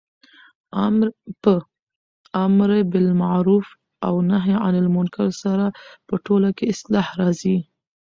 په 1.43 1.53
امرباالمعرف 2.47 3.65
او 4.07 4.13
نهي 4.29 4.55
عن 4.63 4.73
المنکر 4.83 5.27
سره 5.43 5.65
په 6.07 6.13
ټوله 6.25 6.49
کي 6.57 6.63
اصلاح 6.73 7.07
راځي 7.21 7.57